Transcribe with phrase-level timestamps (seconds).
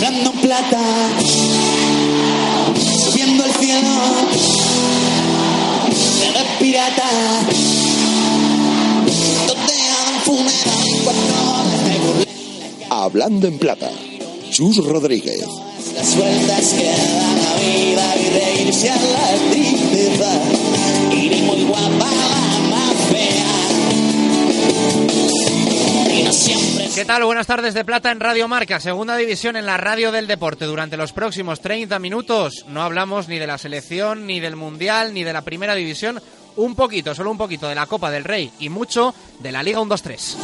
[0.00, 0.80] hablando en plata,
[3.04, 3.90] subiendo al cielo,
[6.32, 7.10] de pirata,
[9.46, 11.22] totean funeral y cuatro
[11.52, 12.26] horas me burlé.
[12.88, 13.90] Hablando en plata.
[14.50, 15.44] Chus Rodríguez.
[15.94, 19.32] Las vueltas que da la vida y reírse a la
[27.00, 27.24] ¿Qué tal?
[27.24, 30.66] Buenas tardes de Plata en Radio Marca, segunda división en la radio del deporte.
[30.66, 35.24] Durante los próximos 30 minutos no hablamos ni de la selección, ni del Mundial, ni
[35.24, 36.20] de la primera división.
[36.56, 39.80] Un poquito, solo un poquito de la Copa del Rey y mucho de la Liga
[39.80, 40.36] 1-2-3.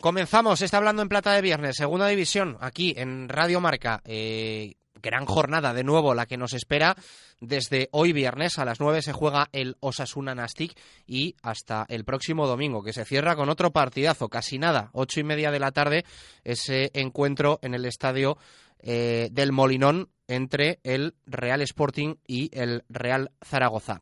[0.00, 4.00] Comenzamos, está hablando en Plata de Viernes, segunda división, aquí en Radio Marca.
[4.04, 6.96] Eh, gran jornada de nuevo la que nos espera.
[7.40, 12.46] Desde hoy viernes a las 9 se juega el Osasuna Nastic y hasta el próximo
[12.46, 16.04] domingo, que se cierra con otro partidazo, casi nada, ocho y media de la tarde,
[16.44, 18.38] ese encuentro en el estadio
[18.80, 24.00] eh, del Molinón entre el Real Sporting y el Real Zaragoza.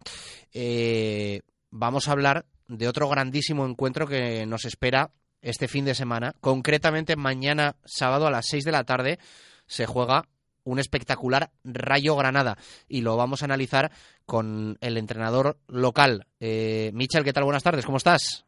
[0.52, 6.34] Eh, vamos a hablar de otro grandísimo encuentro que nos espera este fin de semana.
[6.40, 9.18] Concretamente, mañana sábado a las 6 de la tarde
[9.66, 10.28] se juega
[10.66, 12.56] un espectacular Rayo Granada
[12.88, 13.90] y lo vamos a analizar
[14.26, 16.26] con el entrenador local.
[16.40, 17.44] Eh, Michel, ¿qué tal?
[17.44, 18.44] Buenas tardes, ¿cómo estás?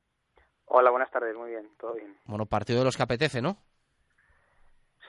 [0.67, 2.17] Hola, buenas tardes, muy bien, todo bien.
[2.27, 3.57] Bueno, partido de los que apetece, ¿no?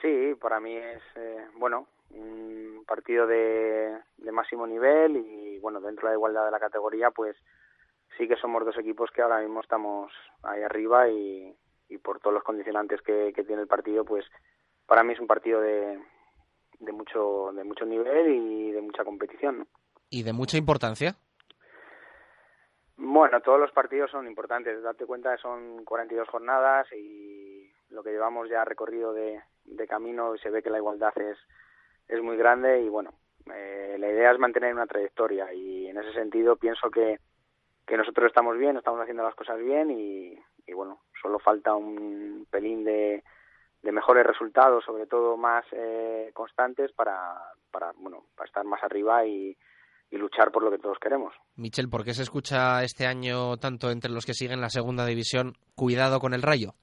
[0.00, 6.08] Sí, para mí es, eh, bueno, un partido de, de máximo nivel y, bueno, dentro
[6.08, 7.36] de la igualdad de la categoría, pues
[8.16, 10.10] sí que somos dos equipos que ahora mismo estamos
[10.42, 11.54] ahí arriba y,
[11.88, 14.24] y por todos los condicionantes que, que tiene el partido, pues
[14.86, 16.00] para mí es un partido de,
[16.80, 19.58] de mucho de mucho nivel y de mucha competición.
[19.60, 19.66] ¿no?
[20.08, 21.14] ¿Y de mucha importancia?
[22.96, 24.82] Bueno, todos los partidos son importantes.
[24.82, 30.36] Date cuenta que son 42 jornadas y lo que llevamos ya recorrido de, de camino
[30.38, 31.38] se ve que la igualdad es,
[32.08, 33.14] es muy grande y bueno,
[33.54, 37.18] eh, la idea es mantener una trayectoria y en ese sentido pienso que,
[37.86, 42.46] que nosotros estamos bien, estamos haciendo las cosas bien y, y bueno, solo falta un
[42.50, 43.22] pelín de,
[43.82, 47.34] de mejores resultados, sobre todo más eh, constantes para,
[47.70, 49.56] para, bueno, para estar más arriba y,
[50.10, 51.32] y luchar por lo que todos queremos.
[51.56, 55.54] Michel, ¿por qué se escucha este año tanto entre los que siguen la segunda división
[55.74, 56.74] cuidado con el rayo?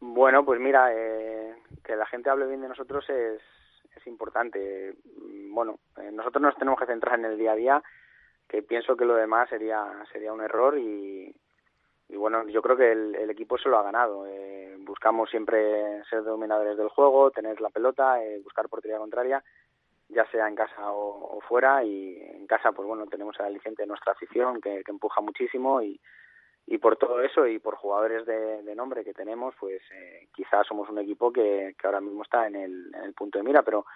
[0.00, 1.54] Bueno, pues mira, eh,
[1.84, 3.40] que la gente hable bien de nosotros es,
[3.96, 4.94] es importante.
[5.50, 7.82] Bueno, eh, nosotros nos tenemos que centrar en el día a día,
[8.48, 11.34] que pienso que lo demás sería sería un error y,
[12.12, 14.26] y bueno, yo creo que el, el equipo se lo ha ganado.
[14.26, 19.42] Eh, buscamos siempre ser dominadores del juego, tener la pelota, eh, buscar portería contraria,
[20.10, 21.82] ya sea en casa o, o, fuera.
[21.82, 25.98] Y en casa, pues bueno, tenemos al aliciente de nuestra afición que, empuja muchísimo y,
[26.82, 30.98] por todo eso y por jugadores de, nombre que tenemos, pues eh, quizás somos un
[30.98, 33.86] equipo que, que ahora mismo está en el, en el punto de mira, pero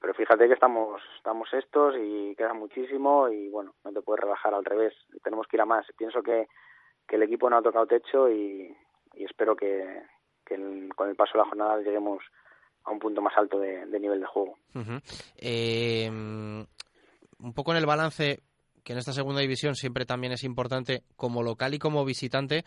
[0.00, 4.52] pero fíjate que estamos estamos estos y queda muchísimo y bueno, no te puedes rebajar
[4.52, 5.86] al revés, tenemos que ir a más.
[5.96, 6.48] Pienso que
[7.12, 8.74] que el equipo no ha tocado techo y,
[9.16, 10.00] espero que,
[10.46, 10.56] que
[10.96, 12.24] con el paso de la jornada lleguemos
[12.84, 14.56] a un punto más alto de, nivel de juego.
[15.36, 18.40] Eh, un poco en el balance
[18.82, 22.64] que en esta segunda división siempre también es importante como local y como visitante.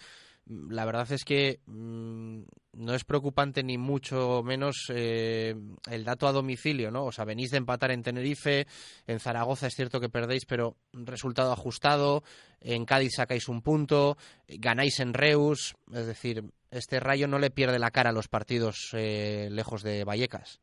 [0.48, 5.56] La verdad es que mmm, no es preocupante ni mucho menos eh,
[5.90, 7.06] el dato a domicilio, ¿no?
[7.06, 8.68] O sea, venís de empatar en Tenerife,
[9.08, 12.24] en Zaragoza es cierto que perdéis, pero resultado ajustado,
[12.62, 14.18] en Cádiz sacáis un punto,
[14.48, 18.92] ganáis en Reus, es decir, este rayo no le pierde la cara a los partidos
[18.94, 20.60] eh, lejos de Vallecas.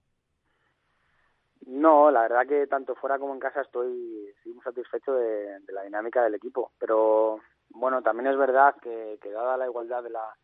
[1.67, 5.73] No, la verdad que tanto fuera como en casa estoy, estoy muy satisfecho de, de,
[5.73, 7.39] la dinámica del equipo, pero
[7.75, 10.35] bueno, también es verdad que, que dada la igualdad de la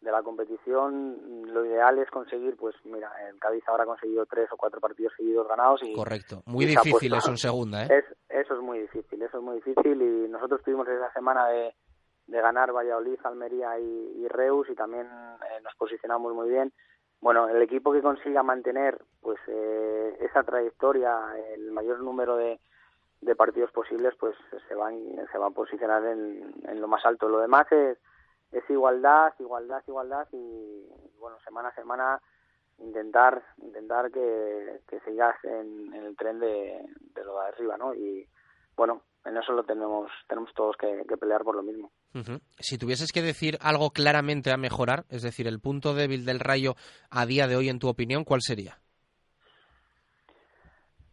[0.00, 4.48] de la competición, lo ideal es conseguir, pues mira, el Cádiz ahora ha conseguido tres
[4.52, 7.88] o cuatro partidos seguidos ganados y correcto, muy difícil eso en segunda, ¿eh?
[7.90, 11.74] Es, eso es muy difícil, eso es muy difícil y nosotros tuvimos esa semana de,
[12.28, 16.72] de ganar Valladolid, Almería y, y Reus y también eh, nos posicionamos muy bien
[17.20, 21.18] bueno, el equipo que consiga mantener pues eh, esa trayectoria,
[21.54, 22.60] el mayor número de,
[23.20, 24.36] de partidos posibles, pues
[24.68, 24.94] se van
[25.30, 27.28] se van a posicionar en, en, lo más alto.
[27.28, 27.98] Lo demás es,
[28.52, 30.86] es igualdad, igualdad, igualdad y
[31.18, 32.20] bueno, semana a semana
[32.78, 36.84] intentar intentar que, que sigas en, el tren de,
[37.14, 37.94] de lo de arriba, ¿no?
[37.94, 38.28] Y
[38.76, 41.90] bueno, en eso lo tenemos tenemos todos que, que pelear por lo mismo.
[42.58, 46.74] Si tuvieses que decir algo claramente a mejorar, es decir, el punto débil del Rayo
[47.10, 48.78] a día de hoy, en tu opinión, ¿cuál sería?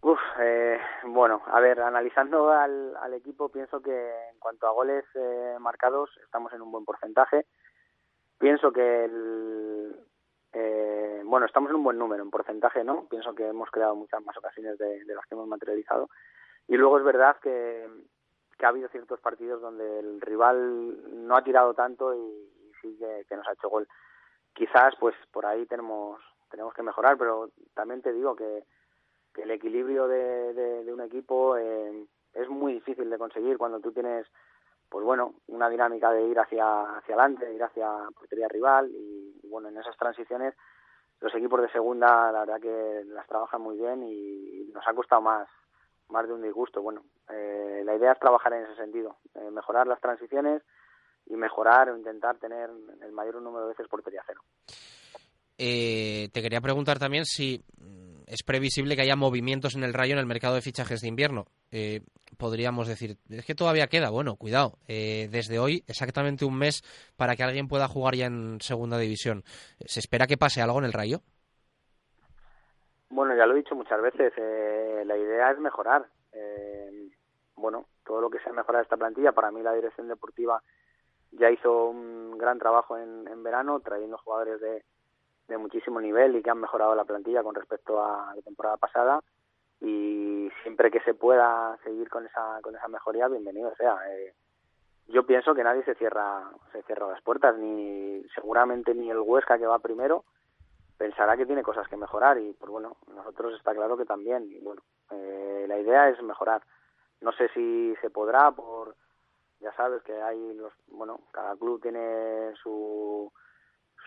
[0.05, 5.03] Uf, eh, bueno, a ver, analizando al, al, equipo, pienso que en cuanto a goles
[5.15, 7.47] eh, marcados estamos en un buen porcentaje.
[8.37, 9.95] Pienso que el,
[11.25, 14.37] bueno, estamos en un buen número, en porcentaje no, pienso que hemos creado muchas más
[14.37, 16.11] ocasiones de, las que hemos materializado.
[16.67, 17.89] Y luego es verdad que,
[18.59, 23.35] que, ha habido ciertos partidos donde el rival no ha tirado tanto y, sí que,
[23.35, 23.87] nos ha hecho gol.
[24.53, 26.21] Quizás pues por ahí tenemos,
[26.51, 28.65] tenemos que mejorar, pero también te digo que,
[29.35, 34.25] que el equilibrio de, un equipo eh, es muy difícil de conseguir cuando tú tienes
[34.89, 39.41] pues bueno, una dinámica de ir hacia, hacia adelante, de ir hacia portería rival y,
[39.49, 40.53] bueno, en esas transiciones
[41.19, 45.21] los equipos de segunda la verdad que las trabajan muy bien y nos ha costado
[45.21, 45.47] más
[46.09, 46.81] más de un disgusto.
[46.81, 50.61] Bueno, eh, la idea es trabajar en ese sentido, eh, mejorar las transiciones
[51.25, 52.69] y mejorar o intentar tener
[53.01, 54.41] el mayor número de veces portería cero.
[55.57, 57.63] Eh, te quería preguntar también si
[58.27, 61.45] es previsible que haya movimientos en el Rayo en el mercado de fichajes de invierno.
[61.72, 62.01] Eh,
[62.38, 66.81] podríamos decir, es que todavía queda, bueno, cuidado, eh, desde hoy exactamente un mes
[67.18, 69.44] para que alguien pueda jugar ya en segunda división.
[69.86, 71.19] ¿Se espera que pase algo en el Rayo?
[73.10, 76.06] Bueno, ya lo he dicho muchas veces, eh, la idea es mejorar.
[77.56, 80.62] bueno, todo lo que sea mejorar esta plantilla, para mí la dirección deportiva
[81.31, 84.83] ya hizo un gran trabajo en verano, trayendo jugadores de,
[85.47, 89.19] de muchísimo nivel y que han mejorado la plantilla con respecto a la temporada pasada.
[89.81, 93.97] Y siempre que se pueda seguir con esa con esa mejoría bienvenido sea.
[94.09, 94.33] Eh,
[95.07, 99.57] yo pienso que nadie se cierra se cierra las puertas ni seguramente ni el Huesca
[99.57, 100.24] que va primero
[100.97, 102.39] pensará que tiene cosas que mejorar.
[102.39, 104.50] Y pues bueno nosotros está claro que también
[105.12, 106.63] eh, la idea es mejorar.
[107.21, 108.95] No sé si se podrá por
[109.59, 113.31] ya sabes que hay los bueno cada club tiene su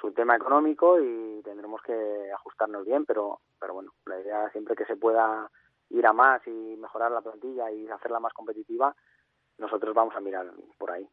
[0.00, 4.84] su tema económico y tendremos que ajustarnos bien, pero, pero bueno, la idea siempre que
[4.84, 5.50] se pueda
[5.90, 8.94] ir a más y mejorar la plantilla y hacerla más competitiva,
[9.58, 10.46] nosotros vamos a mirar
[10.78, 11.08] por ahí.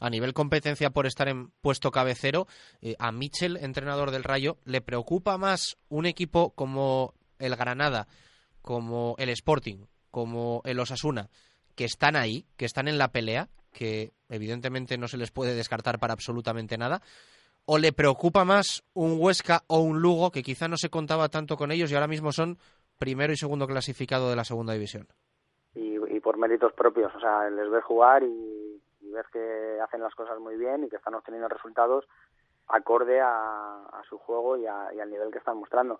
[0.00, 2.46] A nivel competencia por estar en puesto cabecero,
[2.80, 8.08] eh, a Michel, entrenador del Rayo, ¿le preocupa más un equipo como el Granada,
[8.62, 11.30] como el Sporting, como el Osasuna,
[11.76, 15.98] que están ahí, que están en la pelea, que evidentemente no se les puede descartar
[15.98, 17.00] para absolutamente nada,
[17.66, 21.56] o le preocupa más un Huesca o un Lugo que quizá no se contaba tanto
[21.56, 22.58] con ellos y ahora mismo son
[22.98, 25.06] primero y segundo clasificado de la segunda división?
[25.74, 28.80] Y, por méritos propios, o sea, les ver jugar y,
[29.12, 32.06] ver que hacen las cosas muy bien y que están obteniendo resultados
[32.68, 35.98] acorde a, su juego y, al nivel que están mostrando.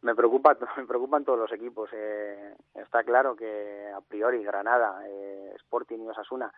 [0.00, 1.90] Me preocupa, me preocupan todos los equipos.
[1.92, 6.52] Eh, está claro que a priori Granada, eh, Sporting y Osasuna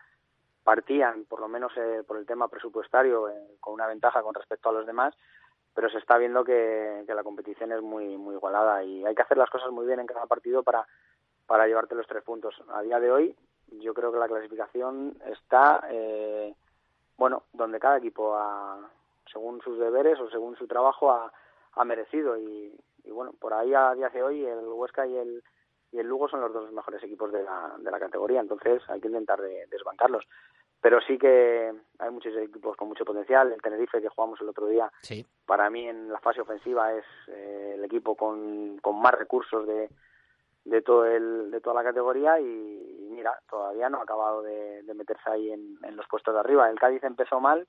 [0.63, 4.69] partían, por lo menos eh, por el tema presupuestario, eh, con una ventaja con respecto
[4.69, 5.15] a los demás,
[5.73, 9.37] pero se está viendo que, la competición es muy muy igualada y hay que hacer
[9.37, 10.87] las cosas muy bien en cada partido para,
[11.45, 12.55] para llevarte los tres puntos.
[12.73, 13.35] A día de hoy,
[13.79, 16.53] yo creo que la clasificación está, eh,
[17.17, 18.79] bueno, donde cada equipo, ha,
[19.31, 21.31] según sus deberes o según su trabajo, ha,
[21.73, 22.73] ha merecido y,
[23.05, 25.43] bueno, por ahí a día de hoy el Huesca y el
[25.91, 29.01] y el Lugo son los dos mejores equipos de la, de la categoría, entonces hay
[29.01, 30.25] que intentar de, desbancarlos
[30.81, 33.51] pero sí que hay muchos equipos con mucho potencial.
[33.51, 34.91] El Tenerife que jugamos el otro día,
[35.45, 39.89] para mí en la fase ofensiva es eh, el equipo con, con más recursos de,
[40.65, 45.29] de todo el, de toda la categoría y, mira, todavía no ha acabado de, meterse
[45.29, 46.69] ahí en, los puestos de arriba.
[46.69, 47.67] El Cádiz empezó mal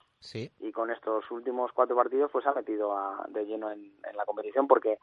[0.59, 2.95] y con estos últimos cuatro partidos pues ha metido
[3.29, 4.99] de lleno en, la competición porque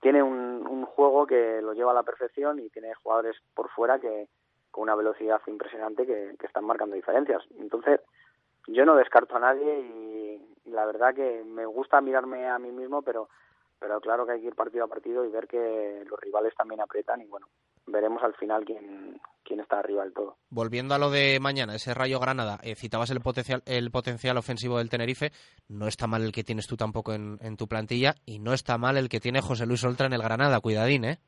[0.00, 3.98] tiene un, un juego que lo lleva a la perfección y tiene jugadores por fuera
[3.98, 4.28] que,
[4.70, 7.42] con una velocidad impresionante que, están marcando diferencias.
[7.58, 8.00] Entonces,
[8.66, 13.02] yo no descarto a nadie y, la verdad que me gusta mirarme a mí mismo,
[13.02, 13.28] pero,
[13.78, 16.80] pero claro que hay que ir partido a partido y ver que los rivales también
[16.80, 17.46] aprietan y bueno,
[17.86, 20.36] veremos al final quién, quién está arriba del todo.
[20.50, 24.78] Volviendo a lo de mañana, ese Rayo Granada, eh, citabas el potencial, el potencial ofensivo
[24.78, 25.32] del Tenerife,
[25.68, 28.78] no está mal el que tienes tú tampoco en, en tu plantilla y no está
[28.78, 31.18] mal el que tiene José Luis Oltra en el Granada, cuidadín, ¿eh?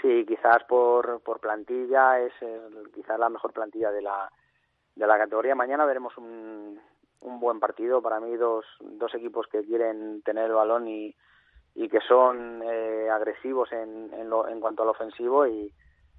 [0.00, 2.32] Sí, quizás por, por plantilla es
[2.94, 4.30] quizás la mejor plantilla de la,
[4.94, 5.56] de la categoría.
[5.56, 6.80] Mañana veremos un,
[7.20, 8.02] un buen partido.
[8.02, 11.14] Para mí, dos, dos equipos que quieren tener el balón y,
[11.74, 15.72] y que son eh, agresivos en, en, lo, en cuanto al ofensivo y,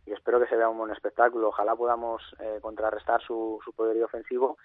[0.06, 1.50] espero que se vea un buen espectáculo.
[1.50, 4.58] Ojalá podamos eh, contrarrestar su, su poderío ofensivo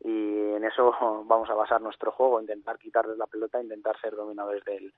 [0.00, 0.94] y en eso
[1.26, 4.94] vamos a basar nuestro juego, intentar quitarles la pelota, intentar ser dominadores del,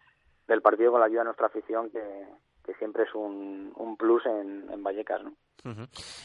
[0.46, 2.28] del partido con la ayuda de nuestra afición que,
[2.68, 5.22] que siempre es un, un plus en, en Vallecas.
[5.24, 5.32] ¿no?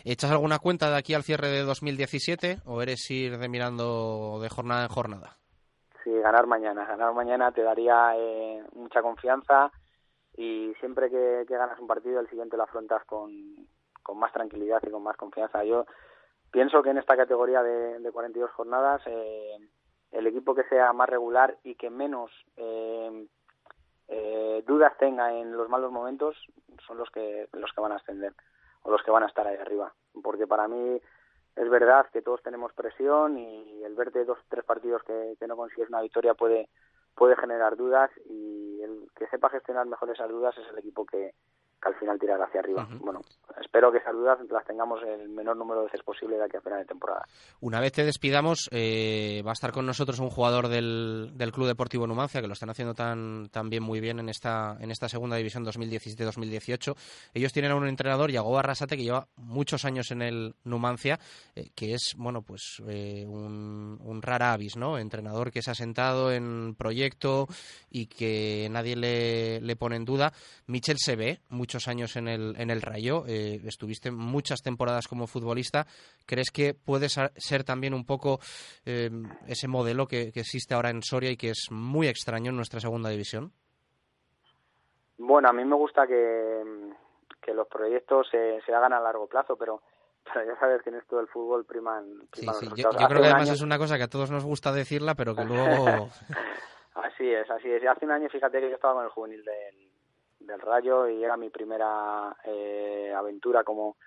[0.04, 4.50] ¿Echas alguna cuenta de aquí al cierre de 2017 o eres ir de mirando de
[4.50, 5.38] jornada en jornada?
[6.04, 6.86] Sí, ganar mañana.
[6.86, 9.72] Ganar mañana te daría eh, mucha confianza
[10.36, 13.32] y siempre que, ganas un partido, el siguiente lo afrontas con,
[14.02, 15.64] con más tranquilidad y con más confianza.
[15.64, 15.86] Yo
[16.52, 19.60] pienso que en esta categoría de, de 42 jornadas, eh,
[20.12, 23.28] el equipo que sea más regular y que menos eh,
[24.16, 26.38] eh, dudas tenga en los malos momentos,
[26.86, 28.34] son los que, los que van a ascender
[28.84, 29.94] o los que van a estar ahí arriba.
[30.22, 31.02] Porque para mí
[31.56, 35.56] es verdad que todos tenemos presión y el verte dos tres partidos que, que no
[35.56, 36.70] consigues una victoria puede
[37.16, 41.34] puede generar dudas y el que sepa gestionar mejor esas dudas es el equipo que,
[41.84, 42.88] que al final tirar hacia arriba.
[43.00, 43.22] Bueno,
[43.62, 46.62] espero que esas dudas las tengamos el menor número de veces posible de aquí a
[46.62, 47.26] final de temporada.
[47.62, 51.68] Una vez te despidamos, eh, va a estar con nosotros un jugador del, del Club
[51.68, 55.10] Deportivo Numancia, que lo están haciendo tan, tan bien, muy bien en esta, en esta
[55.10, 56.96] segunda división 2017-2018.
[57.34, 61.20] Ellos tienen a un entrenador, Yago Arrasate, que lleva muchos años en el Numancia,
[61.56, 64.98] eh, que es, bueno, pues eh, un, un rara avis, ¿no?
[64.98, 67.48] Entrenador que se ha sentado en proyecto
[67.90, 70.32] y que nadie le, le pone en duda.
[70.68, 75.28] Michel se ve mucho años en el, en el Rayo, eh, estuviste muchas temporadas como
[75.28, 75.86] futbolista.
[76.26, 78.40] ¿Crees que puede ser también un poco
[78.86, 79.10] eh,
[79.48, 83.10] ese modelo que, existe ahora en Soria y que es muy extraño en nuestra segunda
[83.10, 83.52] división?
[85.18, 86.62] Bueno, a mí me gusta que,
[87.42, 89.82] que los proyectos se, se hagan a largo plazo, pero
[90.24, 93.50] pero ya sabes que en esto del fútbol priman, priman sí, Yo, creo que además
[93.50, 96.10] es una cosa que a todos nos gusta decirla, pero que luego...
[96.96, 97.86] así es, así es.
[97.86, 99.93] Hace un año, fíjate que yo estaba con el juvenil del,
[100.46, 103.98] del Rayo y era mi primera eh, aventura como,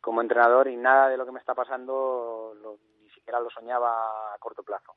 [0.00, 2.54] como entrenador y nada de lo que me está pasando
[3.02, 4.94] ni siquiera lo soñaba a corto plazo.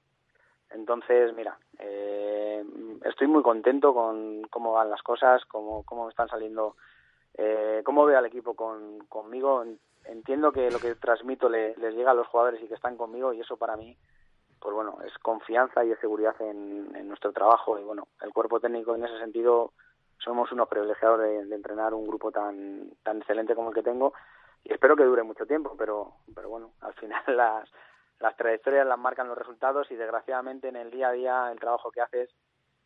[0.69, 2.63] Entonces, mira, eh,
[3.05, 6.75] estoy muy contento con cómo van las cosas, cómo, cómo me están saliendo,
[7.35, 9.63] eh, cómo veo al equipo con, conmigo.
[10.05, 13.33] Entiendo que lo que transmito le, les llega a los jugadores y que están conmigo
[13.33, 13.97] y eso para mí,
[14.59, 18.59] pues bueno, es confianza y es seguridad en, en nuestro trabajo y bueno, el cuerpo
[18.59, 19.71] técnico en ese sentido
[20.17, 24.13] somos unos privilegiados de, entrenar un grupo tan tan excelente como el que tengo
[24.63, 27.69] y espero que dure mucho tiempo pero pero bueno al final las
[28.19, 31.91] las trayectorias las marcan los resultados y desgraciadamente en el día a día el trabajo
[31.91, 32.29] que haces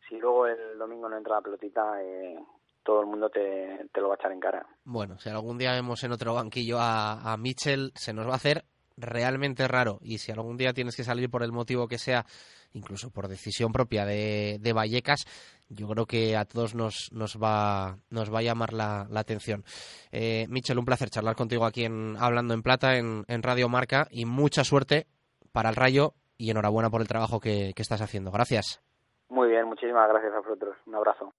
[0.08, 2.38] si luego el domingo no entra la pelotita eh,
[2.82, 4.66] todo el mundo te, te, lo va a echar en cara.
[4.84, 8.36] Bueno, si algún día vemos en otro banquillo a, a Mitchell, se nos va a
[8.36, 8.64] hacer
[8.96, 9.98] realmente raro.
[10.02, 12.24] Y si algún día tienes que salir por el motivo que sea,
[12.72, 15.24] incluso por decisión propia de, de Vallecas,
[15.74, 19.64] yo creo que a todos nos, nos, va, nos va a llamar la, atención.
[20.10, 24.06] Eh, Michel, un placer charlar contigo aquí en Hablando en Plata, en, en Radio Marca,
[24.10, 25.06] y mucha suerte
[25.52, 28.30] para el Rayo y enhorabuena por el trabajo que, que estás haciendo.
[28.30, 28.82] Gracias.
[29.28, 30.76] Muy bien, muchísimas gracias a vosotros.
[30.86, 31.32] Un abrazo.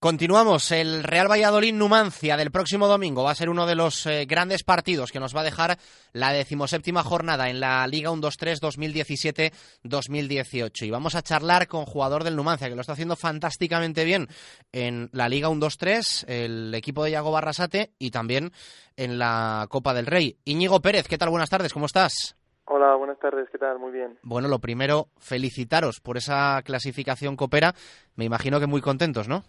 [0.00, 0.70] Continuamos.
[0.70, 4.62] El Real Valladolid Numancia del próximo domingo va a ser uno de los eh, grandes
[4.62, 5.76] partidos que nos va a dejar
[6.12, 9.50] la decimoséptima jornada en la Liga 1-2-3
[9.82, 10.86] 2017-2018.
[10.86, 14.28] Y vamos a charlar con jugador del Numancia que lo está haciendo fantásticamente bien
[14.70, 18.52] en la Liga 1-2-3, el equipo de Iago Barrasate y también
[18.94, 20.38] en la Copa del Rey.
[20.44, 21.30] Íñigo Pérez, ¿qué tal?
[21.30, 22.36] Buenas tardes, ¿cómo estás?
[22.66, 23.80] Hola, buenas tardes, ¿qué tal?
[23.80, 24.16] Muy bien.
[24.22, 27.74] Bueno, lo primero, felicitaros por esa clasificación copera.
[28.14, 29.42] Me imagino que muy contentos, ¿no?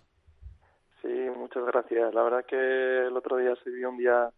[1.49, 2.13] Muchas gracias.
[2.13, 4.29] La verdad que el otro día se dio un día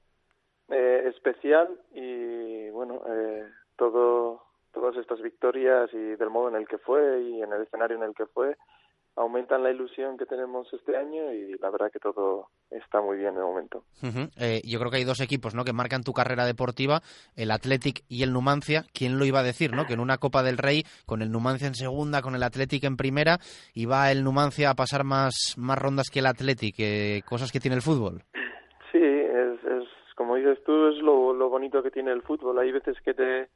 [0.70, 4.42] eh, especial y bueno, eh, todo,
[4.72, 8.04] todas estas victorias y del modo en el que fue y en el escenario en
[8.04, 8.56] el que fue
[9.16, 13.36] aumentan la ilusión que tenemos este año y la verdad que todo está muy bien
[13.36, 13.84] de momento.
[14.38, 15.64] eh, yo creo que hay dos equipos ¿no?
[15.66, 17.02] que marcan tu carrera deportiva,
[17.36, 18.86] el Athletic y el Numancia.
[18.94, 19.74] ¿Quién lo iba a decir?
[19.74, 19.86] ¿no?
[19.86, 22.98] Que en una Copa del Rey, con el Numancia en segunda, con el Athletic en
[22.98, 23.38] primera,
[23.74, 27.76] iba el Numancia a pasar más, más rondas que el Athletic, eh, cosas que tiene
[27.76, 28.24] el fútbol.
[28.92, 32.60] Sí, es, es como dices tú, es lo, lo bonito que tiene el fútbol.
[32.60, 33.50] Hay veces que te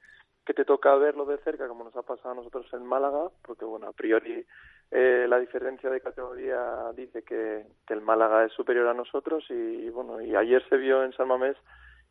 [0.45, 3.65] que te toca verlo de cerca, como nos ha pasado a nosotros en Málaga, porque
[3.65, 4.45] bueno, a priori
[4.91, 10.21] eh, la diferencia de categoría dice que, el Málaga es superior a nosotros y, bueno,
[10.21, 11.55] y ayer se vio en San Mamés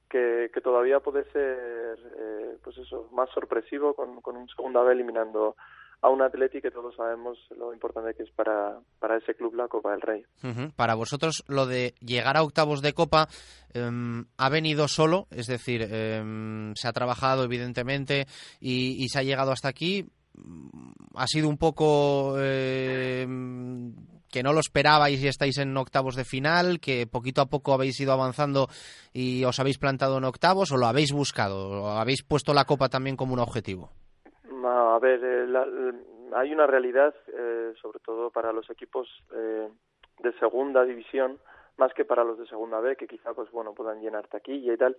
[0.09, 4.95] que, que todavía puede ser, eh, pues eso, más sorpresivo con, con un segunda vez
[4.95, 5.57] eliminando
[6.05, 9.69] a un Atleti que todos sabemos lo importante que es para, para ese club la
[9.69, 10.23] Copa del Rey.
[10.77, 13.27] Para vosotros lo de llegar a octavos de Copa
[13.73, 18.27] em, ha venido solo, es decir, em, se ha trabajado evidentemente
[18.61, 20.07] y, se ha llegado hasta aquí.
[21.15, 23.95] Ha sido un poco em,
[24.31, 27.99] que no lo esperabais y estáis en octavos de final, que poquito a poco habéis
[28.01, 28.69] ido avanzando
[29.13, 32.89] y os habéis plantado en octavos o lo habéis buscado, o habéis puesto la Copa
[32.89, 33.91] también como un objetivo
[34.95, 35.93] a ver, eh,
[36.35, 39.69] hay una realidad, eh, sobre todo para los equipos eh,
[40.21, 41.39] de segunda división,
[41.77, 44.77] más que para los de segunda B, que quizá pues bueno puedan llenar taquilla y
[44.77, 44.97] tal,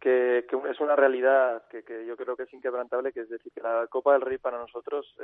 [0.00, 3.52] que, que es una realidad que, que, yo creo que es inquebrantable, que es decir,
[3.52, 5.16] que la Copa del Rey para nosotros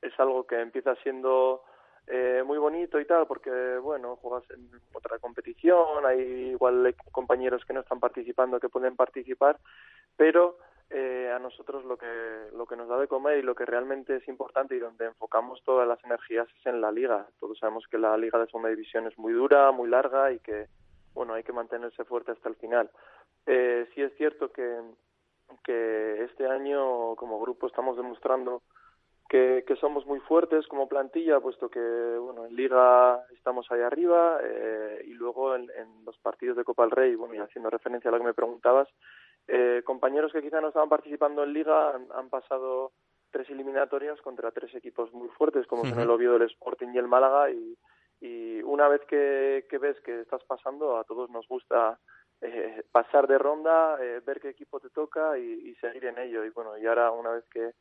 [0.00, 1.62] es algo que empieza siendo
[2.44, 7.80] muy bonito y tal, porque bueno, juegas en otra competición, hay igual compañeros que no
[7.80, 9.58] están participando que pueden participar,
[10.16, 10.56] pero
[10.90, 12.06] eh, a nosotros lo que,
[12.54, 15.62] lo que nos da de comer y lo que realmente es importante y donde enfocamos
[15.64, 17.26] todas las energías es en la liga.
[17.38, 20.66] Todos sabemos que la liga de segunda división es muy dura, muy larga y que,
[21.14, 22.90] bueno, hay que mantenerse fuerte hasta el final.
[23.46, 24.80] Eh, sí es cierto que,
[25.64, 28.62] que este año como grupo estamos demostrando
[29.28, 31.80] que, que, somos muy fuertes como plantilla, puesto que
[32.18, 35.68] bueno en Liga estamos ahí arriba eh, y luego en,
[36.04, 38.88] los partidos de Copa del Rey, bueno, y haciendo referencia a lo que me preguntabas,
[39.48, 42.92] eh, compañeros que quizá no estaban participando en Liga han, han, pasado
[43.30, 47.08] tres eliminatorias contra tres equipos muy fuertes, como son el Oviedo, el Sporting y el
[47.08, 47.76] Málaga, y,
[48.20, 51.98] y una vez que, que, ves que estás pasando, a todos nos gusta
[52.40, 56.44] eh, pasar de ronda, eh, ver qué equipo te toca y, y seguir en ello.
[56.44, 57.72] Y bueno, y ahora una vez que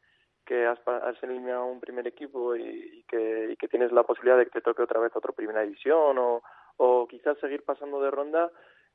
[0.47, 4.38] que has, has eliminado un primer equipo y, y, que, y, que, tienes la posibilidad
[4.38, 6.41] de que te toque otra vez otro primera división o,
[6.77, 8.50] o quizás seguir pasando de ronda,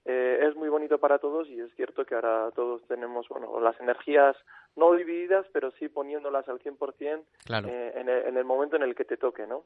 [0.04, 3.78] eh, es muy bonito para todos y es cierto que ahora todos tenemos bueno las
[3.80, 4.36] energías
[4.76, 7.68] no divididas, pero sí poniéndolas al 100% claro.
[7.68, 9.64] eh, en, el, en el momento en el que te toque, ¿no?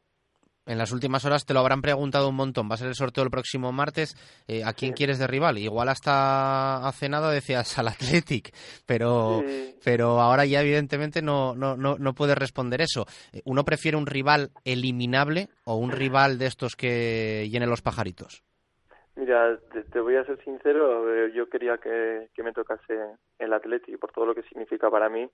[0.66, 2.68] en las últimas horas te lo habrán preguntado un montón.
[2.68, 4.16] Va a ser el sorteo el próximo martes.
[4.48, 4.96] Eh, ¿A quién sí.
[4.96, 5.58] quieres de rival?
[5.58, 8.52] Igual hasta hace nada decías al Athletic,
[8.84, 9.76] pero, sí.
[9.84, 13.06] pero ahora ya evidentemente no, no, no, no puedes responder eso.
[13.44, 18.42] ¿Uno prefiere un rival eliminable o un rival de estos que llene los pajaritos?
[19.16, 19.58] Mira,
[19.92, 24.34] te, voy a ser sincero, yo quería que, me tocase el Athletic por todo lo
[24.34, 25.28] que significa para mí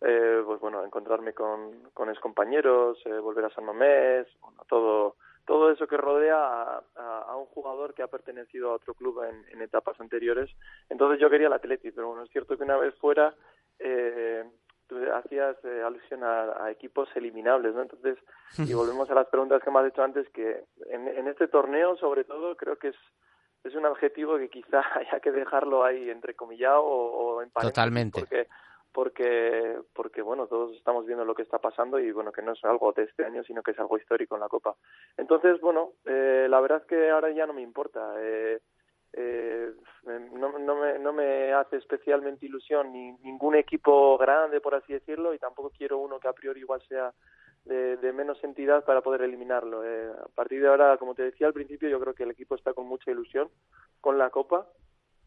[0.00, 5.16] eh, pues bueno, encontrarme con, con excompañeros, eh, volver a San Mamés, bueno, todo,
[5.46, 9.62] todo eso que rodea a, un jugador que ha pertenecido a otro club en, en
[9.62, 10.50] etapas anteriores.
[10.90, 13.34] Entonces yo quería el Atleti, pero bueno, es cierto que una vez fuera
[13.78, 14.44] eh,
[14.88, 17.82] tú hacías eh, alusión a, a, equipos eliminables, ¿no?
[17.82, 18.18] Entonces,
[18.58, 21.96] y volvemos a las preguntas que me has hecho antes, que en, en este torneo,
[21.96, 22.96] sobre todo, creo que es
[23.66, 28.20] es un adjetivo que quizá haya que dejarlo ahí entrecomillado o, o en paréntesis Totalmente.
[28.20, 28.46] porque
[28.92, 32.64] porque porque bueno todos estamos viendo lo que está pasando y bueno que no es
[32.64, 34.74] algo de este año sino que es algo histórico en la Copa
[35.18, 38.60] entonces bueno eh, la verdad es que ahora ya no me importa eh,
[39.12, 39.72] eh,
[40.04, 45.32] no, no, me, no me hace especialmente ilusión ni ningún equipo grande por así decirlo
[45.32, 47.12] y tampoco quiero uno que a priori igual sea
[47.64, 49.84] de, de menos entidad para poder eliminarlo.
[49.84, 52.54] Eh, a partir de ahora como te decía al principio yo creo que el equipo
[52.54, 53.48] está con mucha ilusión
[54.00, 54.66] con la Copa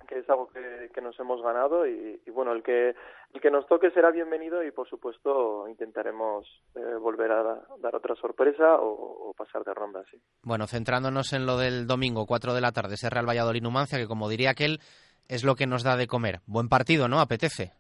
[0.10, 2.96] que es algo que, que nos hemos ganado y, y, bueno, el que,
[3.32, 7.44] el que nos toque será bienvenido y por supuesto intentaremos eh, volver a
[7.80, 10.20] dar otra sorpresa o, o, pasar de ronda, sí.
[10.42, 14.08] Bueno, centrándonos en lo del domingo, 4 de la tarde, ese Real Valladolid Numancia, que
[14.08, 14.80] como diría aquel,
[15.28, 16.40] es lo que nos da de comer.
[16.48, 17.20] Buen partido, ¿no?
[17.20, 17.74] ¿Apetece?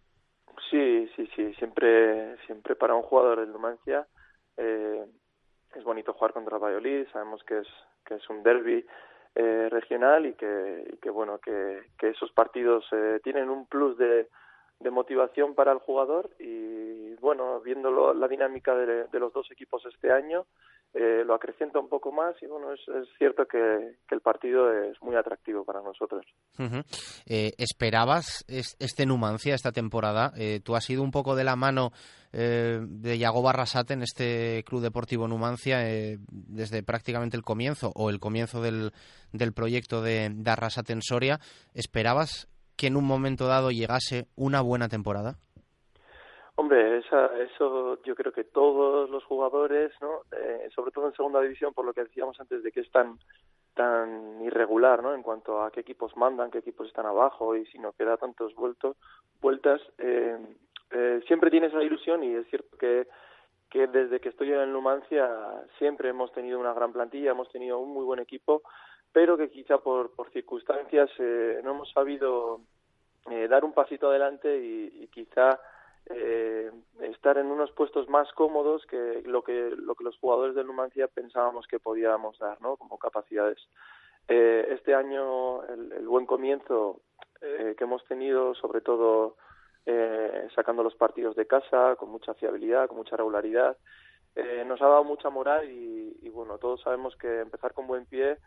[0.69, 4.05] Sí, sí, sí, siempre, siempre para un jugador del Numancia
[4.55, 5.03] eh,
[5.73, 7.67] es bonito jugar contra el Valladolid, sabemos que es,
[8.05, 8.85] que es un derby
[9.35, 13.97] eh, regional y que, y que bueno que, que esos partidos eh, tienen un plus
[13.97, 14.27] de,
[14.91, 16.29] motivación para el jugador.
[16.39, 20.45] Y bueno viendo la dinámica de, los dos equipos este año
[20.93, 25.01] eh, lo acrecienta un poco más y bueno es, es cierto que, el partido es
[25.01, 26.25] muy atractivo para nosotros
[26.57, 26.83] -huh.
[27.57, 31.91] esperabas este Numancia esta temporada eh, tú has ido un poco de la mano
[32.31, 38.11] eh, de Yago Barrasate en este Club Deportivo Numancia eh, desde prácticamente el comienzo o
[38.11, 38.91] el comienzo del,
[39.31, 41.39] del proyecto de, de Arrasate en Soria.
[41.73, 45.39] ¿Esperabas que en un momento dado llegase una buena temporada?
[46.59, 50.23] Hombre, esa, eso yo creo que todos los jugadores, ¿no?
[50.33, 53.17] Eh, sobre todo en segunda división, por lo que decíamos antes de que es tan
[53.75, 55.15] tan irregular, ¿no?
[55.15, 58.53] En cuanto a qué equipos mandan, qué equipos están abajo y si no queda tantos
[58.55, 58.97] vueltos,
[59.39, 60.37] vueltas, eh,
[60.91, 63.07] eh, siempre tienes esa ilusión y es cierto que
[63.69, 65.29] que desde que estoy en Numancia
[65.77, 68.63] siempre hemos tenido una gran plantilla, hemos tenido un muy buen equipo,
[69.13, 72.59] pero que quizá por, por circunstancias eh, no hemos sabido
[73.31, 75.57] eh, dar un pasito adelante y quizá
[76.09, 80.67] eh, estar en unos puestos más cómodos que lo que lo que los jugadores del
[80.67, 82.77] Numancia pensábamos que podíamos dar, ¿no?
[82.77, 83.59] Como capacidades.
[84.27, 87.01] Eh, este año el, buen comienzo
[87.41, 89.37] eh, que hemos tenido, sobre todo
[89.85, 93.77] eh, sacando los partidos de casa con mucha fiabilidad, con mucha regularidad.
[94.35, 98.05] Eh, nos ha dado mucha moral y, y, bueno, todos sabemos que empezar con buen
[98.05, 98.37] pie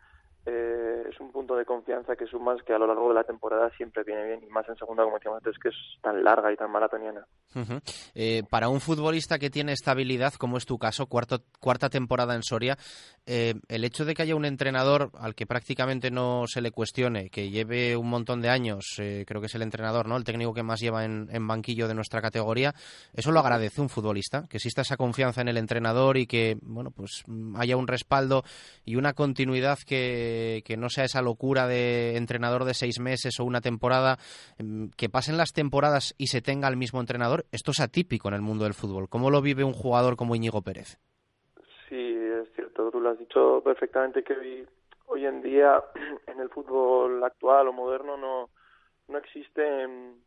[0.45, 3.71] eh, es un punto de confianza que sumas que a lo largo de la temporada
[3.77, 6.57] siempre viene bien y más en segunda como decíamos antes que es tan larga y
[6.57, 7.25] tan maratoniana.
[7.55, 7.83] Uh -huh.
[8.15, 12.43] eh, para un futbolista que tiene estabilidad como es tu caso cuarto, cuarta temporada en
[12.43, 12.77] Soria
[13.27, 17.31] eh, el hecho de que haya un entrenador al que prácticamente no se le cuestione
[17.31, 20.55] que lleve un montón de años eh, creo que es el entrenador no el técnico
[20.55, 22.75] que más lleva en, en banquillo de nuestra categoría
[23.13, 26.91] eso lo agradece un futbolista que exista esa confianza en el entrenador y que bueno
[26.91, 27.23] pues
[27.57, 28.43] haya un respaldo
[28.85, 30.32] y una continuidad que
[30.65, 34.19] que no sea esa locura de entrenador de seis meses o una temporada,
[34.59, 38.35] em, que pasen las temporadas y se tenga el mismo entrenador, esto es atípico en
[38.35, 39.09] el mundo del fútbol.
[39.09, 40.99] ¿Cómo lo vive un jugador como Íñigo Pérez?
[41.89, 44.67] Sí, es cierto, tú lo has dicho perfectamente que
[45.07, 45.83] hoy en día
[46.27, 48.51] en el fútbol actual o moderno no,
[49.09, 50.23] no existen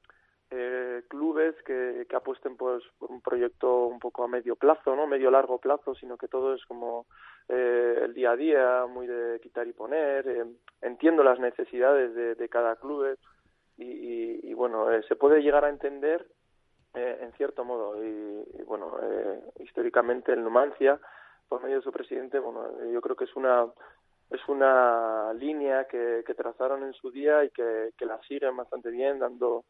[0.52, 5.08] eh, clubes que, que apuesten pues, por un proyecto un poco a medio plazo, no
[5.08, 7.08] medio largo plazo, sino que todo es como
[7.50, 10.28] eh, el día a día, muy de quitar y poner.
[10.28, 10.46] Eh,
[10.82, 13.18] entiendo las necesidades de, de cada club
[13.78, 16.28] y, y, y bueno, eh, se puede llegar a entender
[16.94, 18.04] eh, en cierto modo.
[18.04, 21.00] Y, y bueno, eh, históricamente el Numancia,
[21.50, 23.68] por medio de su presidente, bueno, yo creo que es una
[24.32, 29.20] es una línea que, que trazaron en su día y que la siguen bastante bien,
[29.20, 29.66] dando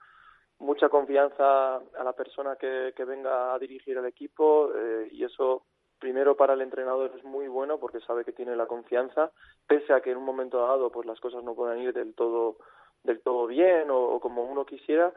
[0.59, 5.63] mucha confianza a la persona que, que venga a dirigir el equipo eh, y eso
[5.99, 9.31] primero para el entrenador es muy bueno porque sabe que tiene la confianza
[9.67, 12.57] pese a que en un momento dado pues las cosas no puedan ir del todo
[13.03, 15.13] del todo bien o, como uno quisiera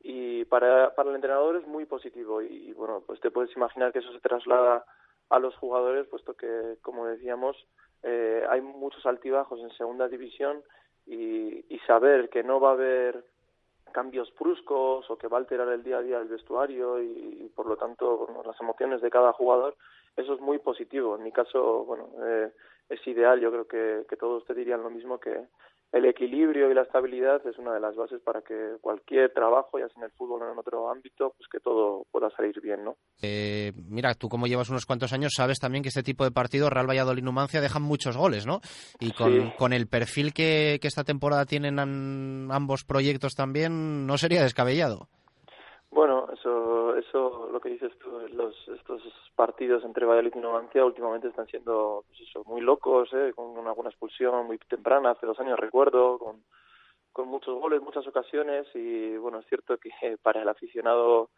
[0.00, 2.42] y para, para el entrenador es muy positivo.
[2.42, 4.84] Y, y bueno pues te puedes imaginar que eso se traslada
[5.28, 7.56] a los jugadores puesto que como decíamos
[8.02, 10.62] eh, hay muchos altibajos en segunda división
[11.06, 13.24] y, y saber que no va a haber
[13.90, 17.66] cambios bruscos o que va a alterar el día a día el vestuario y, por
[17.66, 19.76] lo tanto las emociones de cada jugador,
[20.16, 21.16] eso es muy positivo.
[21.16, 22.50] En mi caso, bueno, eh,
[22.88, 23.40] es ideal.
[23.40, 25.46] Yo creo que, que todos te dirían lo mismo que
[25.92, 29.88] el equilibrio y la estabilidad es una de las bases para que cualquier trabajo, ya
[29.88, 32.96] sea en el fútbol o en otro ámbito, pues que todo pueda salir bien, ¿no?
[33.22, 36.70] Eh, mira, tú como llevas unos cuantos años sabes también que este tipo de partidos,
[36.70, 38.60] Real Valladolid Numancia, dejan muchos goles, ¿no?
[39.00, 39.52] Y con, Sí.
[39.58, 45.08] con el perfil que, que esta temporada tienen an- ambos proyectos también, no sería descabellado.
[45.90, 49.02] Bueno, eso, eso, lo que dices tú, los, estos
[49.34, 53.32] partidos entre Valladolid y Numancia últimamente están siendo, pues muy locos, ¿eh?
[53.34, 56.44] con una alguna expulsión muy temprana, hace dos años recuerdo, con,
[57.12, 59.90] con muchos goles, muchas ocasiones y bueno, es cierto que
[60.22, 61.30] para el aficionado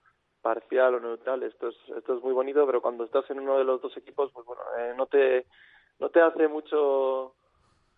[0.43, 3.65] parcial o neutral esto es, esto es muy bonito, pero cuando estás en uno de
[3.65, 5.47] los dos equipos, pues bueno, eh, no te,
[5.99, 7.37] no te hace mucho,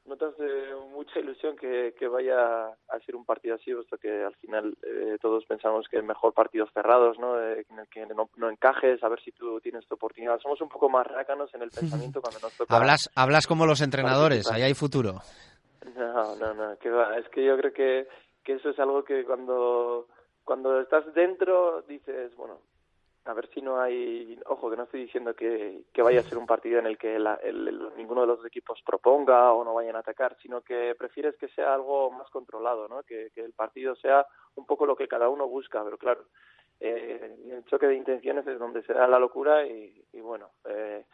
[0.07, 4.25] no te hace mucha ilusión que, que vaya a ser un partido así, puesto que
[4.25, 7.41] al final eh, todos pensamos que es mejor partidos cerrados, ¿no?
[7.41, 10.39] Eh, en el que no, no encajes, a ver si tú tienes tu oportunidad.
[10.41, 12.77] Somos un poco más rácanos en el pensamiento cuando nos toca.
[12.77, 15.21] Hablas, hablas como los entrenadores, ahí hay futuro.
[15.97, 17.17] No, no, no, que va.
[17.19, 18.09] Es que yo creo que,
[18.43, 20.09] que eso es algo que cuando,
[20.45, 22.61] cuando estás dentro dices, bueno,
[23.27, 26.37] a ver si no hay, ojo, que no estoy diciendo que, que vaya a ser
[26.37, 29.73] un partido en el que la- el- el- ninguno de los equipos proponga o no
[29.75, 33.03] vayan a atacar, sino que prefieres que sea algo más controlado, ¿no?
[33.03, 36.25] Que, que el partido sea un poco lo que cada uno busca, pero claro,
[36.81, 41.05] eh, el choque de intenciones es donde se da la locura y, y bueno, eh,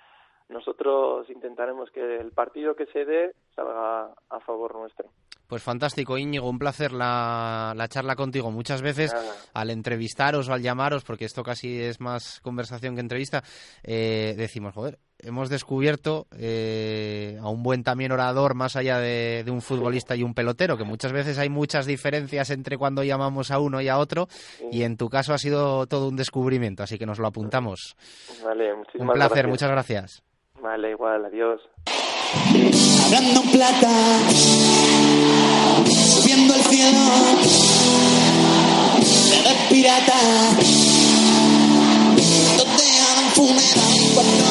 [0.49, 5.09] nosotros intentaremos que el partido que se dé salga a favor nuestro.
[5.51, 8.53] Pues fantástico, Íñigo, un placer la, la charla contigo.
[8.53, 9.35] Muchas veces Nada.
[9.53, 13.43] al entrevistaros o al llamaros, porque esto casi es más conversación que entrevista,
[13.83, 19.51] eh, decimos, joder, hemos descubierto eh, a un buen también orador más allá de, de
[19.51, 23.59] un futbolista y un pelotero, que muchas veces hay muchas diferencias entre cuando llamamos a
[23.59, 24.29] uno y a otro,
[24.71, 27.97] y en tu caso ha sido todo un descubrimiento, así que nos lo apuntamos.
[28.45, 29.49] Vale, Un muchísimas placer, gracias.
[29.49, 30.23] muchas gracias.
[30.63, 31.61] Vale, igual, adiós.
[33.07, 33.91] Hablando en plata,
[36.21, 36.99] subiendo al cielo,
[39.31, 40.19] te ves pirata.
[42.59, 44.45] Donde hagan funeral cuando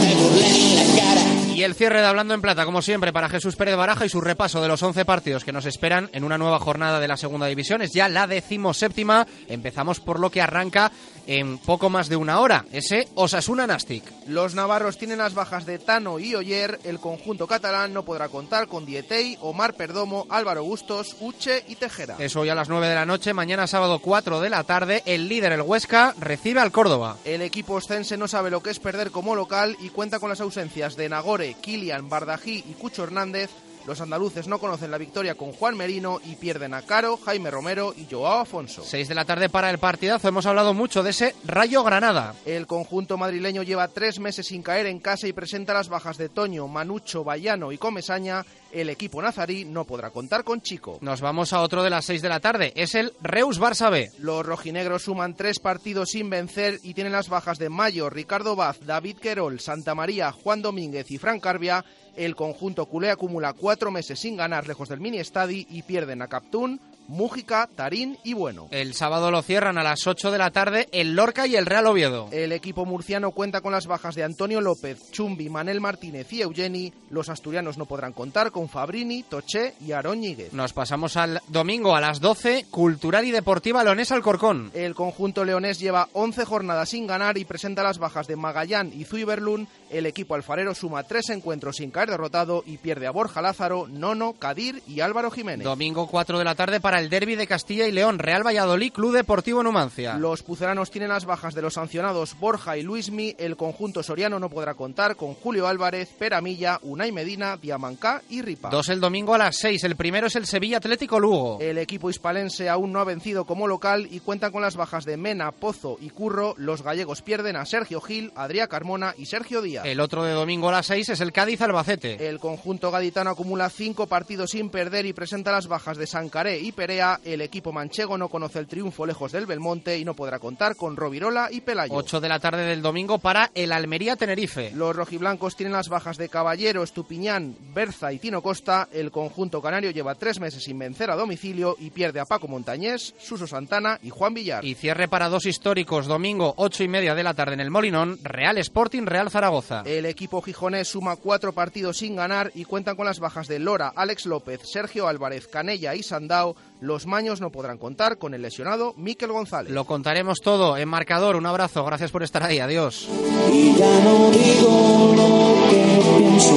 [0.00, 1.15] te burlen la cara.
[1.56, 4.20] Y el cierre de Hablando en Plata, como siempre, para Jesús Pérez Baraja y su
[4.20, 7.46] repaso de los 11 partidos que nos esperan en una nueva jornada de la Segunda
[7.46, 7.80] División.
[7.80, 9.26] Es ya la decimoséptima.
[9.48, 10.92] Empezamos por lo que arranca
[11.26, 12.66] en poco más de una hora.
[12.72, 14.04] Ese Osasuna Nastic.
[14.26, 16.78] Los navarros tienen las bajas de Tano y Oyer.
[16.84, 22.16] El conjunto catalán no podrá contar con Dietey, Omar Perdomo, Álvaro Bustos, Uche y Tejera.
[22.18, 23.32] Eso hoy a las 9 de la noche.
[23.32, 25.02] Mañana sábado 4 de la tarde.
[25.06, 27.16] El líder, el Huesca, recibe al Córdoba.
[27.24, 30.40] El equipo ostense no sabe lo que es perder como local y cuenta con las
[30.40, 33.50] ausencias de Nagore, Kilian, Bardají y Cucho Hernández.
[33.86, 37.94] Los andaluces no conocen la victoria con Juan Merino y pierden a Caro, Jaime Romero
[37.96, 38.82] y Joao Afonso.
[38.84, 40.26] 6 de la tarde para el partidazo.
[40.26, 42.34] Hemos hablado mucho de ese Rayo Granada.
[42.44, 46.28] El conjunto madrileño lleva tres meses sin caer en casa y presenta las bajas de
[46.28, 48.44] Toño, Manucho, Bayano y Comesaña.
[48.72, 50.98] El equipo nazarí no podrá contar con Chico.
[51.00, 52.72] Nos vamos a otro de las 6 de la tarde.
[52.76, 54.10] Es el Reus Barça B.
[54.18, 58.78] Los rojinegros suman tres partidos sin vencer y tienen las bajas de Mayo, Ricardo Baz,
[58.84, 61.84] David Querol, Santa María, Juan Domínguez y Fran Carbia.
[62.16, 66.28] El conjunto culé acumula cuatro meses sin ganar lejos del mini estadi y pierden a
[66.28, 68.68] Captún, Mújica, Tarín y Bueno.
[68.70, 71.86] El sábado lo cierran a las 8 de la tarde el Lorca y el Real
[71.86, 72.28] Oviedo.
[72.32, 76.92] El equipo murciano cuenta con las bajas de Antonio López, Chumbi, Manel Martínez y Eugeni.
[77.10, 80.52] Los asturianos no podrán contar con Fabrini, Toché y Aarón Ñíguez.
[80.52, 84.70] Nos pasamos al domingo a las 12, Cultural y Deportiva Leonés Alcorcón.
[84.74, 89.04] El conjunto leonés lleva 11 jornadas sin ganar y presenta las bajas de Magallán y
[89.04, 89.68] Zuiberlun.
[89.90, 94.34] El equipo alfarero suma tres encuentros sin caer derrotado y pierde a Borja Lázaro, Nono,
[94.34, 95.64] Cadir y Álvaro Jiménez.
[95.64, 99.14] Domingo 4 de la tarde para el derby de Castilla y León, Real Valladolid, Club
[99.14, 100.16] Deportivo Numancia.
[100.16, 103.34] Los puceranos tienen las bajas de los sancionados Borja y Luismi.
[103.38, 108.70] El conjunto soriano no podrá contar con Julio Álvarez, Peramilla, Unai Medina, Diamancá y Ripa.
[108.70, 109.84] Dos el domingo a las 6.
[109.84, 111.58] El primero es el Sevilla Atlético Lugo.
[111.60, 115.16] El equipo hispalense aún no ha vencido como local y cuentan con las bajas de
[115.16, 116.54] Mena, Pozo y Curro.
[116.56, 119.84] Los gallegos pierden a Sergio Gil, Adrián Carmona y Sergio Díaz.
[119.84, 122.28] El otro de domingo a las 6 es el Cádiz Albacete.
[122.28, 126.72] El conjunto gaditano acumula cinco partidos sin perder y presenta las bajas de Sancaré y
[126.86, 127.18] Perea.
[127.24, 130.94] El equipo manchego no conoce el triunfo lejos del Belmonte y no podrá contar con
[130.94, 131.92] Rovirola y Pelayo.
[131.92, 134.70] 8 de la tarde del domingo para el Almería Tenerife.
[134.72, 138.88] Los rojiblancos tienen las bajas de Caballero, Estupiñán, Berza y Tino Costa.
[138.92, 143.14] El conjunto canario lleva tres meses sin vencer a domicilio y pierde a Paco Montañés,
[143.18, 144.64] Suso Santana y Juan Villar.
[144.64, 148.20] Y cierre para dos históricos, domingo 8 y media de la tarde en el Molinón,
[148.22, 149.82] Real Sporting, Real Zaragoza.
[149.86, 153.92] El equipo gijonés suma cuatro partidos sin ganar y cuentan con las bajas de Lora,
[153.96, 156.54] Alex López, Sergio Álvarez, Canella y Sandao.
[156.80, 159.72] Los maños no podrán contar con el lesionado Miquel González.
[159.72, 161.36] Lo contaremos todo en marcador.
[161.36, 163.08] Un abrazo, gracias por estar ahí, adiós.
[163.52, 166.56] Y ya no digo lo que pienso,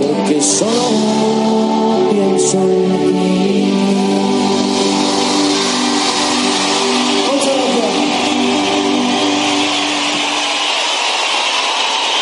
[0.00, 3.61] porque solo pienso en.